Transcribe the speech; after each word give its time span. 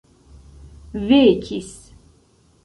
vekis 1.07 1.71